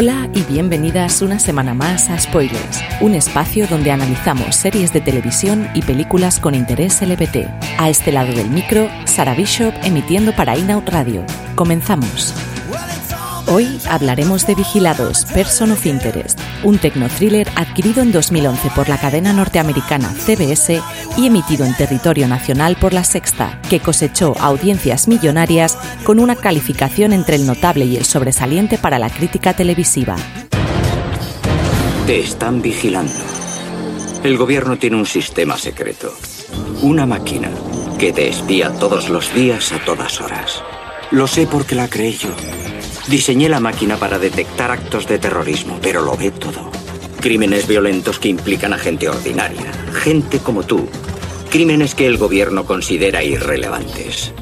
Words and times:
Hola 0.00 0.30
y 0.32 0.42
bienvenidas 0.44 1.22
una 1.22 1.40
semana 1.40 1.74
más 1.74 2.08
a 2.08 2.16
Spoilers, 2.16 2.80
un 3.00 3.16
espacio 3.16 3.66
donde 3.66 3.90
analizamos 3.90 4.54
series 4.54 4.92
de 4.92 5.00
televisión 5.00 5.68
y 5.74 5.82
películas 5.82 6.38
con 6.38 6.54
interés 6.54 7.02
LBT. 7.02 7.48
A 7.78 7.90
este 7.90 8.12
lado 8.12 8.32
del 8.32 8.48
micro, 8.48 8.88
Sara 9.06 9.34
Bishop 9.34 9.74
emitiendo 9.82 10.32
para 10.36 10.56
Inout 10.56 10.88
Radio. 10.88 11.24
Comenzamos. 11.56 12.32
Hoy 13.50 13.80
hablaremos 13.88 14.46
de 14.46 14.54
Vigilados, 14.54 15.24
Person 15.24 15.72
of 15.72 15.86
Interest, 15.86 16.38
un 16.64 16.76
tecno-thriller 16.76 17.48
adquirido 17.56 18.02
en 18.02 18.12
2011 18.12 18.68
por 18.76 18.90
la 18.90 18.98
cadena 18.98 19.32
norteamericana 19.32 20.10
CBS 20.10 20.82
y 21.16 21.26
emitido 21.26 21.64
en 21.64 21.74
territorio 21.74 22.28
nacional 22.28 22.76
por 22.78 22.92
La 22.92 23.04
Sexta, 23.04 23.58
que 23.70 23.80
cosechó 23.80 24.34
audiencias 24.38 25.08
millonarias 25.08 25.78
con 26.04 26.20
una 26.20 26.36
calificación 26.36 27.14
entre 27.14 27.36
el 27.36 27.46
notable 27.46 27.86
y 27.86 27.96
el 27.96 28.04
sobresaliente 28.04 28.76
para 28.76 28.98
la 28.98 29.08
crítica 29.08 29.54
televisiva. 29.54 30.16
Te 32.06 32.20
están 32.20 32.60
vigilando. 32.60 33.14
El 34.24 34.36
gobierno 34.36 34.76
tiene 34.76 34.96
un 34.96 35.06
sistema 35.06 35.56
secreto, 35.56 36.12
una 36.82 37.06
máquina 37.06 37.50
que 37.98 38.12
te 38.12 38.28
espía 38.28 38.70
todos 38.72 39.08
los 39.08 39.32
días 39.32 39.72
a 39.72 39.82
todas 39.86 40.20
horas. 40.20 40.62
Lo 41.10 41.26
sé 41.26 41.46
porque 41.46 41.74
la 41.74 41.88
creé 41.88 42.12
yo. 42.12 42.28
Diseñé 43.08 43.48
la 43.48 43.58
máquina 43.58 43.96
para 43.96 44.18
detectar 44.18 44.70
actos 44.70 45.06
de 45.06 45.18
terrorismo, 45.18 45.78
pero 45.80 46.02
lo 46.02 46.14
ve 46.14 46.30
todo. 46.30 46.70
Crímenes 47.20 47.66
violentos 47.66 48.18
que 48.18 48.28
implican 48.28 48.74
a 48.74 48.78
gente 48.78 49.08
ordinaria, 49.08 49.72
gente 49.94 50.40
como 50.40 50.62
tú. 50.62 50.86
Crímenes 51.50 51.94
que 51.94 52.06
el 52.06 52.18
gobierno 52.18 52.66
considera 52.66 53.24
irrelevantes. 53.24 54.32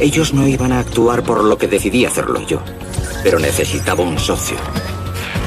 Ellos 0.00 0.32
no 0.32 0.48
iban 0.48 0.72
a 0.72 0.80
actuar 0.80 1.22
por 1.22 1.44
lo 1.44 1.58
que 1.58 1.68
decidí 1.68 2.06
hacerlo 2.06 2.40
yo, 2.46 2.62
pero 3.22 3.38
necesitaba 3.38 4.02
un 4.02 4.18
socio. 4.18 4.56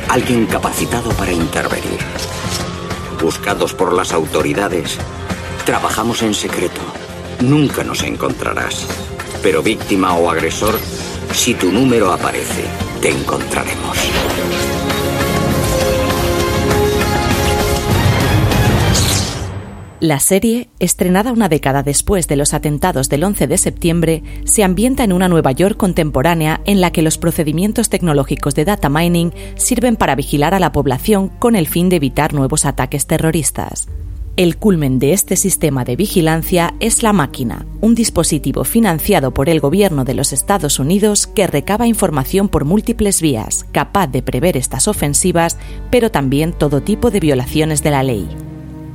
Alguien 0.08 0.46
capacitado 0.46 1.10
para 1.14 1.34
intervenir. 1.34 2.00
Buscados 3.20 3.74
por 3.74 3.92
las 3.92 4.14
autoridades, 4.14 5.00
trabajamos 5.66 6.22
en 6.22 6.36
secreto. 6.36 6.82
Nunca 7.42 7.84
nos 7.84 8.04
encontrarás. 8.04 8.86
Pero 9.42 9.64
víctima 9.64 10.16
o 10.16 10.30
agresor, 10.30 10.80
si 11.36 11.54
tu 11.54 11.72
número 11.72 12.12
aparece, 12.12 12.64
te 13.02 13.10
encontraremos. 13.10 13.98
La 20.00 20.20
serie, 20.20 20.70
estrenada 20.80 21.32
una 21.32 21.50
década 21.50 21.84
después 21.84 22.28
de 22.28 22.36
los 22.36 22.54
atentados 22.54 23.10
del 23.10 23.24
11 23.24 23.48
de 23.48 23.58
septiembre, 23.58 24.24
se 24.46 24.64
ambienta 24.64 25.04
en 25.04 25.14
una 25.14 25.28
Nueva 25.28 25.52
York 25.52 25.78
contemporánea 25.78 26.62
en 26.66 26.80
la 26.80 26.92
que 26.92 27.02
los 27.02 27.18
procedimientos 27.18 27.90
tecnológicos 27.90 28.56
de 28.56 28.66
data 28.66 28.90
mining 28.90 29.32
sirven 29.56 29.98
para 29.98 30.16
vigilar 30.16 30.54
a 30.54 30.60
la 30.60 30.72
población 30.72 31.30
con 31.30 31.56
el 31.56 31.68
fin 31.68 31.90
de 31.90 31.98
evitar 31.98 32.34
nuevos 32.34 32.66
ataques 32.66 33.08
terroristas. 33.08 33.88
El 34.38 34.58
culmen 34.58 35.00
de 35.00 35.14
este 35.14 35.38
sistema 35.38 35.86
de 35.86 35.96
vigilancia 35.96 36.74
es 36.82 37.04
la 37.04 37.14
máquina, 37.14 37.66
un 37.80 37.96
dispositivo 37.96 38.66
financiado 38.66 39.34
por 39.34 39.48
el 39.48 39.62
gobierno 39.62 40.04
de 40.04 40.14
los 40.14 40.34
Estados 40.34 40.78
Unidos 40.78 41.26
que 41.26 41.48
recaba 41.48 41.88
información 41.88 42.50
por 42.50 42.66
múltiples 42.66 43.22
vías, 43.22 43.66
capaz 43.72 44.08
de 44.08 44.22
prever 44.22 44.58
estas 44.58 44.90
ofensivas, 44.90 45.58
pero 45.90 46.12
también 46.12 46.52
todo 46.52 46.82
tipo 46.82 47.12
de 47.12 47.22
violaciones 47.22 47.82
de 47.82 47.92
la 47.92 48.04
ley. 48.04 48.28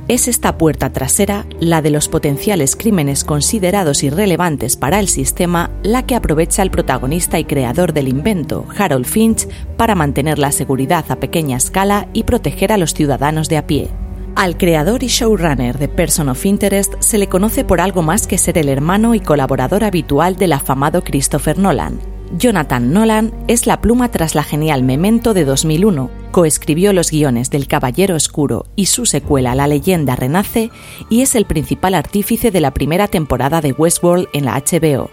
Es 0.07 0.27
esta 0.27 0.59
puerta 0.59 0.93
trasera, 0.93 1.47
la 1.59 1.81
de 1.81 1.89
los 1.89 2.07
potenciales 2.07 2.75
crímenes 2.75 3.23
considerados 3.23 4.03
irrelevantes 4.03 4.77
para 4.77 4.99
el 4.99 5.07
sistema, 5.07 5.71
la 5.81 6.05
que 6.05 6.13
aprovecha 6.13 6.61
el 6.61 6.69
protagonista 6.69 7.39
y 7.39 7.45
creador 7.45 7.93
del 7.93 8.09
invento, 8.09 8.67
Harold 8.77 9.07
Finch, 9.07 9.47
para 9.75 9.95
mantener 9.95 10.37
la 10.37 10.51
seguridad 10.51 11.05
a 11.09 11.15
pequeña 11.15 11.57
escala 11.57 12.09
y 12.13 12.25
proteger 12.25 12.71
a 12.71 12.77
los 12.77 12.93
ciudadanos 12.93 13.49
de 13.49 13.57
a 13.57 13.65
pie. 13.65 13.89
Al 14.35 14.57
creador 14.57 15.03
y 15.03 15.07
showrunner 15.07 15.77
de 15.77 15.89
Person 15.89 16.29
of 16.29 16.45
Interest 16.45 16.93
se 16.99 17.17
le 17.17 17.27
conoce 17.27 17.65
por 17.65 17.81
algo 17.81 18.01
más 18.01 18.27
que 18.27 18.37
ser 18.37 18.57
el 18.57 18.69
hermano 18.69 19.13
y 19.13 19.19
colaborador 19.19 19.83
habitual 19.83 20.37
del 20.37 20.53
afamado 20.53 21.03
Christopher 21.03 21.57
Nolan. 21.57 21.99
Jonathan 22.37 22.93
Nolan 22.93 23.33
es 23.49 23.67
la 23.67 23.81
pluma 23.81 24.09
tras 24.09 24.33
la 24.33 24.43
genial 24.43 24.83
Memento 24.83 25.33
de 25.33 25.43
2001, 25.43 26.09
coescribió 26.31 26.93
los 26.93 27.11
guiones 27.11 27.49
del 27.49 27.67
Caballero 27.67 28.15
Oscuro 28.15 28.65
y 28.77 28.85
su 28.85 29.05
secuela 29.05 29.53
La 29.53 29.67
leyenda 29.67 30.15
renace 30.15 30.71
y 31.09 31.21
es 31.21 31.35
el 31.35 31.45
principal 31.45 31.93
artífice 31.93 32.51
de 32.51 32.61
la 32.61 32.73
primera 32.73 33.09
temporada 33.09 33.59
de 33.59 33.73
Westworld 33.73 34.29
en 34.31 34.45
la 34.45 34.57
HBO. 34.57 35.09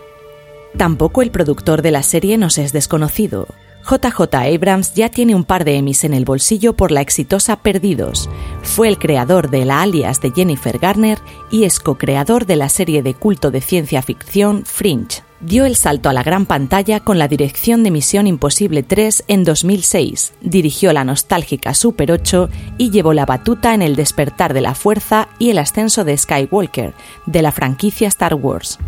Tampoco 0.77 1.23
el 1.23 1.33
productor 1.33 1.83
de 1.83 1.91
la 1.91 2.05
serie 2.05 2.39
nos 2.39 2.57
es 2.57 2.73
desconocido. 2.73 3.49
JJ 3.89 4.35
Abrams 4.35 4.93
ya 4.93 5.09
tiene 5.09 5.35
un 5.35 5.45
par 5.45 5.65
de 5.65 5.77
Emmys 5.77 6.05
en 6.05 6.13
el 6.13 6.27
bolsillo 6.27 6.75
por 6.75 6.91
la 6.91 7.01
exitosa 7.01 7.57
Perdidos. 7.57 8.29
Fue 8.63 8.87
el 8.87 8.99
creador 8.99 9.49
de 9.49 9.65
la 9.65 9.81
alias 9.81 10.21
de 10.21 10.31
Jennifer 10.31 10.79
Garner 10.79 11.19
y 11.51 11.65
es 11.65 11.81
co-creador 11.81 12.45
de 12.45 12.57
la 12.57 12.69
serie 12.69 13.03
de 13.03 13.15
culto 13.15 13.51
de 13.51 13.63
ciencia 13.63 14.03
ficción 14.03 14.67
Fringe. 14.67 15.23
Dio 15.41 15.65
el 15.65 15.75
salto 15.75 16.11
a 16.11 16.13
la 16.13 16.23
gran 16.23 16.45
pantalla 16.45 17.01
con 17.01 17.19
la 17.19 17.29
dirección 17.29 17.83
de 17.83 17.91
Misión 17.91 18.27
Imposible 18.27 18.83
3 18.83 19.25
en 19.29 19.45
2006, 19.45 20.35
dirigió 20.43 20.93
la 20.93 21.05
nostálgica 21.05 21.73
Super 21.73 22.13
8 22.13 22.51
y 22.77 22.91
llevó 22.91 23.15
la 23.15 23.25
batuta 23.25 23.73
en 23.73 23.81
El 23.81 23.97
despertar 23.97 24.53
de 24.53 24.61
la 24.61 24.75
fuerza 24.75 25.29
y 25.39 25.51
el 25.51 25.59
ascenso 25.59 26.05
de 26.05 26.19
Skywalker, 26.19 26.93
de 27.25 27.43
la 27.43 27.53
franquicia 27.53 28.09
Star 28.09 28.35
Wars. 28.35 28.79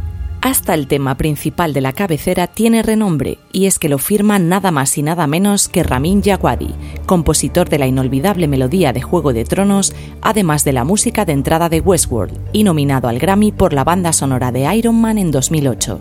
Hasta 0.42 0.72
el 0.72 0.86
tema 0.86 1.16
principal 1.16 1.74
de 1.74 1.82
la 1.82 1.92
cabecera 1.92 2.46
tiene 2.46 2.82
renombre, 2.82 3.36
y 3.52 3.66
es 3.66 3.78
que 3.78 3.90
lo 3.90 3.98
firma 3.98 4.38
nada 4.38 4.70
más 4.70 4.96
y 4.96 5.02
nada 5.02 5.26
menos 5.26 5.68
que 5.68 5.82
Ramin 5.82 6.22
Djawadi, 6.22 6.74
compositor 7.04 7.68
de 7.68 7.78
la 7.78 7.86
inolvidable 7.86 8.48
melodía 8.48 8.94
de 8.94 9.02
Juego 9.02 9.34
de 9.34 9.44
Tronos, 9.44 9.94
además 10.22 10.64
de 10.64 10.72
la 10.72 10.84
música 10.84 11.26
de 11.26 11.32
entrada 11.32 11.68
de 11.68 11.80
Westworld, 11.80 12.38
y 12.54 12.64
nominado 12.64 13.08
al 13.08 13.18
Grammy 13.18 13.52
por 13.52 13.74
la 13.74 13.84
banda 13.84 14.14
sonora 14.14 14.50
de 14.50 14.74
Iron 14.74 14.98
Man 14.98 15.18
en 15.18 15.30
2008. 15.30 16.00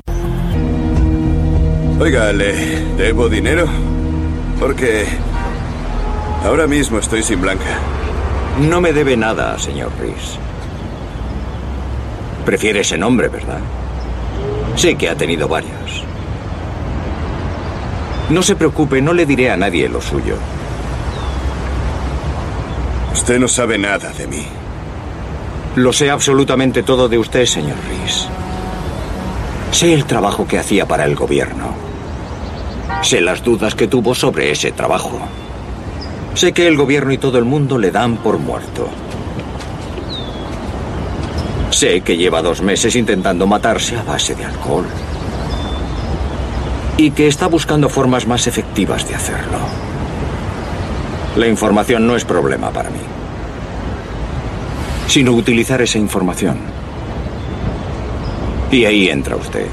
Oiga, 2.00 2.32
¿le 2.32 2.80
debo 2.96 3.28
dinero? 3.28 3.68
Porque 4.58 5.04
ahora 6.46 6.66
mismo 6.66 7.00
estoy 7.00 7.24
sin 7.24 7.42
blanca. 7.42 7.78
No 8.70 8.80
me 8.80 8.94
debe 8.94 9.18
nada, 9.18 9.60
señor 9.60 9.92
Reese. 10.00 10.40
Prefiere 12.46 12.80
ese 12.80 12.98
nombre, 12.98 13.28
¿verdad? 13.28 13.60
Sé 14.76 14.96
que 14.96 15.10
ha 15.10 15.16
tenido 15.16 15.48
varios. 15.48 16.04
No 18.30 18.44
se 18.44 18.56
preocupe, 18.56 19.02
no 19.02 19.14
le 19.14 19.26
diré 19.26 19.50
a 19.50 19.58
nadie 19.58 19.90
lo 19.90 20.02
suyo. 20.02 20.36
Usted 23.14 23.40
no 23.40 23.48
sabe 23.48 23.78
nada 23.78 24.12
de 24.12 24.28
mí. 24.28 24.46
Lo 25.76 25.94
sé 25.94 26.10
absolutamente 26.10 26.84
todo 26.84 27.10
de 27.10 27.18
usted, 27.18 27.46
señor 27.46 27.78
Reese. 27.88 28.28
Sé 29.72 29.94
el 29.94 30.06
trabajo 30.06 30.48
que 30.48 30.60
hacía 30.60 30.88
para 30.88 31.06
el 31.06 31.16
gobierno. 31.16 31.74
Sé 33.02 33.22
las 33.22 33.44
dudas 33.44 33.76
que 33.76 33.88
tuvo 33.88 34.14
sobre 34.14 34.52
ese 34.52 34.72
trabajo. 34.72 35.20
Sé 36.34 36.54
que 36.54 36.68
el 36.68 36.78
gobierno 36.78 37.12
y 37.12 37.18
todo 37.18 37.38
el 37.38 37.46
mundo 37.46 37.78
le 37.78 37.92
dan 37.92 38.18
por 38.18 38.40
muerto. 38.40 38.90
Sé 41.72 42.02
que 42.02 42.18
lleva 42.18 42.42
dos 42.42 42.62
meses 42.62 42.96
intentando 42.96 43.46
matarse 43.46 43.96
a 43.96 44.04
base 44.04 44.36
de 44.36 44.46
alcohol. 44.46 44.86
Y 46.98 47.12
que 47.12 47.28
está 47.28 47.48
buscando 47.48 47.90
formas 47.90 48.26
más 48.28 48.48
efectivas 48.48 49.08
de 49.08 49.16
hacerlo. 49.16 49.60
La 51.36 51.48
información 51.48 52.06
no 52.06 52.16
es 52.16 52.26
problema 52.26 52.72
para 52.72 52.90
mí. 52.90 53.00
Sino 55.08 55.32
utilizar 55.32 55.82
esa 55.82 55.98
información. 55.98 56.58
Y 58.72 58.86
ahí 58.86 59.10
entra 59.10 59.36
usted. 59.36 59.68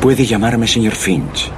Puede 0.00 0.26
llamarme 0.26 0.68
señor 0.68 0.94
Finch. 0.94 1.50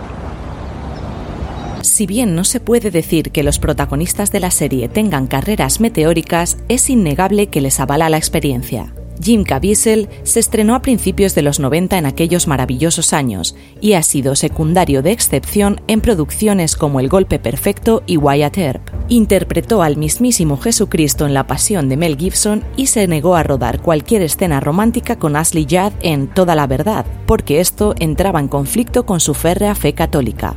Si 1.96 2.06
bien 2.06 2.34
no 2.34 2.44
se 2.44 2.60
puede 2.60 2.90
decir 2.90 3.30
que 3.30 3.42
los 3.42 3.58
protagonistas 3.58 4.30
de 4.30 4.38
la 4.38 4.50
serie 4.50 4.86
tengan 4.90 5.26
carreras 5.26 5.80
meteóricas, 5.80 6.58
es 6.68 6.90
innegable 6.90 7.46
que 7.46 7.62
les 7.62 7.80
avala 7.80 8.10
la 8.10 8.18
experiencia. 8.18 8.92
Jim 9.18 9.44
Caviezel 9.44 10.10
se 10.22 10.40
estrenó 10.40 10.74
a 10.74 10.82
principios 10.82 11.34
de 11.34 11.40
los 11.40 11.58
90 11.58 11.96
en 11.96 12.04
aquellos 12.04 12.48
maravillosos 12.48 13.14
años 13.14 13.56
y 13.80 13.94
ha 13.94 14.02
sido 14.02 14.36
secundario 14.36 15.00
de 15.00 15.12
excepción 15.12 15.80
en 15.86 16.02
producciones 16.02 16.76
como 16.76 17.00
El 17.00 17.08
Golpe 17.08 17.38
Perfecto 17.38 18.02
y 18.06 18.18
Wyatt 18.18 18.58
Earp. 18.58 18.90
Interpretó 19.08 19.82
al 19.82 19.96
mismísimo 19.96 20.58
Jesucristo 20.58 21.24
en 21.24 21.32
La 21.32 21.46
Pasión 21.46 21.88
de 21.88 21.96
Mel 21.96 22.18
Gibson 22.18 22.62
y 22.76 22.88
se 22.88 23.08
negó 23.08 23.36
a 23.36 23.42
rodar 23.42 23.80
cualquier 23.80 24.20
escena 24.20 24.60
romántica 24.60 25.18
con 25.18 25.34
Ashley 25.34 25.64
Judd 25.64 25.94
en 26.02 26.28
Toda 26.28 26.54
la 26.56 26.66
Verdad, 26.66 27.06
porque 27.24 27.60
esto 27.60 27.94
entraba 27.98 28.38
en 28.38 28.48
conflicto 28.48 29.06
con 29.06 29.18
su 29.18 29.32
férrea 29.32 29.74
fe 29.74 29.94
católica. 29.94 30.56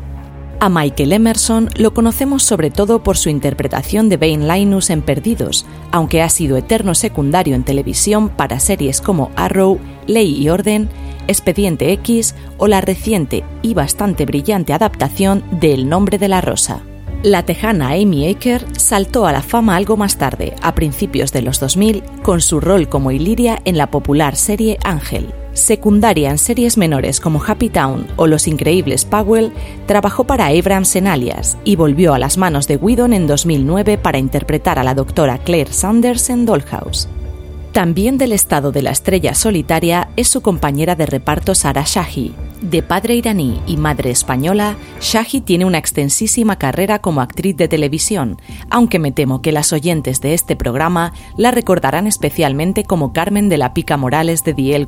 A 0.62 0.68
Michael 0.68 1.14
Emerson 1.14 1.70
lo 1.78 1.94
conocemos 1.94 2.44
sobre 2.44 2.70
todo 2.70 3.02
por 3.02 3.16
su 3.18 3.30
interpretación 3.30 4.10
de 4.10 4.18
Bane 4.18 4.46
Linus 4.46 4.90
en 4.90 5.02
Perdidos, 5.02 5.66
aunque 5.92 6.22
ha 6.22 6.28
sido 6.28 6.58
eterno 6.58 6.96
secundario 6.96 7.56
en 7.56 7.64
televisión 7.64 8.28
para 8.28 8.60
series 8.60 9.00
como 9.00 9.32
Arrow, 9.38 9.80
Ley 10.06 10.36
y 10.38 10.50
Orden, 10.50 10.90
Expediente 11.30 11.94
X 11.94 12.36
o 12.58 12.68
la 12.68 12.82
reciente 12.82 13.46
y 13.62 13.74
bastante 13.74 14.26
brillante 14.26 14.74
adaptación 14.74 15.44
de 15.52 15.74
El 15.74 15.88
nombre 15.88 16.18
de 16.18 16.28
la 16.28 16.42
rosa. 16.42 16.82
La 17.24 17.44
tejana 17.44 17.92
Amy 17.92 18.28
Aker 18.30 18.66
saltó 18.78 19.28
a 19.28 19.32
la 19.32 19.42
fama 19.42 19.78
algo 19.78 19.96
más 19.96 20.18
tarde, 20.18 20.56
a 20.62 20.76
principios 20.76 21.32
de 21.32 21.42
los 21.42 21.62
2000, 21.62 22.04
con 22.22 22.42
su 22.42 22.60
rol 22.60 22.90
como 22.90 23.12
Iliria 23.12 23.62
en 23.64 23.78
la 23.78 23.92
popular 23.92 24.36
serie 24.36 24.78
Ángel. 24.84 25.34
Secundaria 25.54 26.30
en 26.30 26.38
series 26.38 26.78
menores 26.78 27.20
como 27.20 27.44
Happy 27.44 27.70
Town 27.70 28.08
o 28.16 28.28
Los 28.28 28.48
Increíbles 28.48 29.06
Powell, 29.06 29.52
trabajó 29.88 30.24
para 30.24 30.48
Abrams 30.48 30.96
en 30.96 31.08
Alias 31.08 31.58
y 31.64 31.76
volvió 31.76 32.14
a 32.14 32.20
las 32.20 32.38
manos 32.38 32.68
de 32.68 32.78
Whedon 32.78 33.14
en 33.14 33.28
2009 33.28 33.98
para 33.98 34.18
interpretar 34.18 34.80
a 34.80 34.84
la 34.84 34.94
doctora 34.94 35.38
Claire 35.40 35.74
Sanders 35.74 36.30
en 36.30 36.46
Dollhouse. 36.46 37.10
También 37.72 38.18
del 38.18 38.32
estado 38.32 38.72
de 38.72 38.82
la 38.82 38.92
estrella 38.92 39.36
solitaria 39.36 40.10
es 40.16 40.28
su 40.28 40.42
compañera 40.42 40.96
de 40.96 41.06
reparto 41.06 41.54
Sara 41.54 41.84
Shahi. 41.86 42.34
De 42.62 42.84
padre 42.84 43.16
iraní 43.16 43.62
y 43.68 43.78
madre 43.78 44.12
española, 44.12 44.76
Shahi 45.00 45.40
tiene 45.40 45.64
una 45.64 45.78
extensísima 45.78 46.58
carrera 46.58 47.00
como 47.00 47.22
actriz 47.22 47.56
de 47.56 47.70
televisión, 47.70 48.38
aunque 48.70 49.00
me 49.00 49.14
temo 49.14 49.42
que 49.42 49.54
las 49.54 49.72
oyentes 49.72 50.20
de 50.20 50.34
este 50.34 50.58
programa 50.58 51.14
la 51.38 51.52
recordarán 51.52 52.06
especialmente 52.06 52.84
como 52.84 53.14
Carmen 53.14 53.48
de 53.48 53.58
la 53.58 53.74
Pica 53.74 53.96
Morales 53.96 54.44
de 54.44 54.54
The 54.54 54.76
L. 54.76 54.88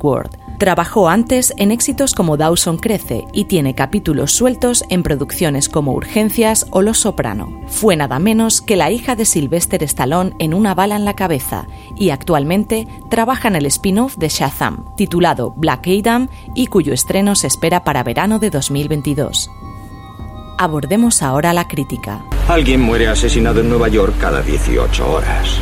Trabajó 0.58 1.08
antes 1.08 1.54
en 1.56 1.72
éxitos 1.72 2.14
como 2.14 2.36
Dawson 2.36 2.76
Crece 2.76 3.24
y 3.32 3.46
tiene 3.46 3.74
capítulos 3.74 4.32
sueltos 4.32 4.84
en 4.90 5.02
producciones 5.02 5.70
como 5.70 5.94
Urgencias 5.94 6.66
o 6.70 6.82
Los 6.82 6.98
Soprano. 6.98 7.62
Fue 7.68 7.96
nada 7.96 8.18
menos 8.18 8.60
que 8.60 8.76
la 8.76 8.90
hija 8.90 9.16
de 9.16 9.24
Sylvester 9.24 9.82
Stallone 9.82 10.34
en 10.38 10.52
Una 10.52 10.74
bala 10.74 10.94
en 10.94 11.06
la 11.06 11.14
cabeza 11.14 11.66
y 11.96 12.10
actualmente 12.10 12.86
trabaja 13.08 13.48
en 13.48 13.56
el 13.56 13.66
spin-off 13.66 14.18
de 14.18 14.28
Shazam, 14.28 14.84
titulado 14.96 15.52
Black 15.56 15.88
Adam 15.88 16.28
y 16.54 16.66
cuyo 16.66 16.92
estreno 16.92 17.34
se 17.34 17.46
para 17.70 18.02
verano 18.02 18.38
de 18.40 18.50
2022. 18.50 19.50
Abordemos 20.58 21.22
ahora 21.22 21.52
la 21.52 21.68
crítica. 21.68 22.24
Alguien 22.48 22.80
muere 22.80 23.08
asesinado 23.08 23.60
en 23.60 23.68
Nueva 23.68 23.88
York 23.88 24.14
cada 24.20 24.42
18 24.42 25.10
horas. 25.10 25.58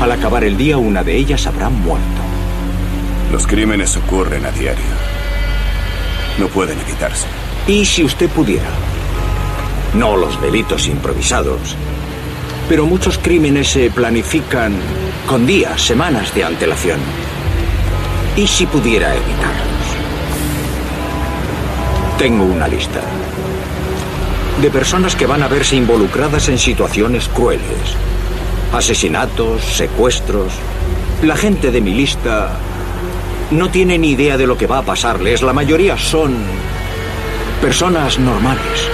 Al 0.00 0.12
acabar 0.12 0.44
el 0.44 0.56
día, 0.56 0.78
una 0.78 1.04
de 1.04 1.16
ellas 1.16 1.46
habrá 1.46 1.68
muerto. 1.68 2.22
Los 3.30 3.46
crímenes 3.46 3.96
ocurren 3.98 4.46
a 4.46 4.50
diario. 4.50 4.84
No 6.38 6.48
pueden 6.48 6.80
evitarse. 6.80 7.26
¿Y 7.68 7.84
si 7.84 8.02
usted 8.02 8.28
pudiera? 8.30 8.70
No 9.94 10.16
los 10.16 10.40
delitos 10.40 10.88
improvisados. 10.88 11.76
Pero 12.68 12.86
muchos 12.86 13.18
crímenes 13.18 13.68
se 13.68 13.90
planifican 13.90 14.72
con 15.26 15.46
días, 15.46 15.82
semanas 15.82 16.34
de 16.34 16.44
antelación. 16.44 16.98
¿Y 18.36 18.46
si 18.46 18.64
pudiera 18.64 19.14
evitarlos? 19.14 19.69
Tengo 22.20 22.44
una 22.44 22.68
lista 22.68 23.00
de 24.60 24.70
personas 24.70 25.16
que 25.16 25.24
van 25.24 25.42
a 25.42 25.48
verse 25.48 25.74
involucradas 25.74 26.50
en 26.50 26.58
situaciones 26.58 27.28
crueles. 27.28 27.96
Asesinatos, 28.74 29.62
secuestros. 29.62 30.52
La 31.22 31.34
gente 31.34 31.70
de 31.70 31.80
mi 31.80 31.94
lista 31.94 32.58
no 33.50 33.70
tiene 33.70 33.96
ni 33.96 34.10
idea 34.10 34.36
de 34.36 34.46
lo 34.46 34.58
que 34.58 34.66
va 34.66 34.80
a 34.80 34.82
pasarles. 34.82 35.40
La 35.40 35.54
mayoría 35.54 35.96
son 35.96 36.36
personas 37.62 38.18
normales. 38.18 38.90